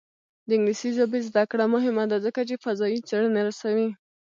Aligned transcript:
د 0.47 0.49
انګلیسي 0.57 0.89
ژبې 0.97 1.19
زده 1.29 1.43
کړه 1.51 1.65
مهمه 1.75 2.05
ده 2.11 2.17
ځکه 2.25 2.41
چې 2.49 2.61
فضايي 2.63 2.99
څېړنې 3.07 3.41
رسوي. 3.47 3.89